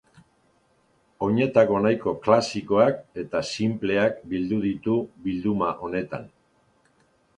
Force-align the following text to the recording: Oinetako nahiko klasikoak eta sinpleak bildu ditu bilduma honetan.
Oinetako 1.25 1.81
nahiko 1.83 2.13
klasikoak 2.23 2.97
eta 3.25 3.43
sinpleak 3.53 4.19
bildu 4.33 4.59
ditu 4.67 4.97
bilduma 5.27 5.71
honetan. 5.85 6.27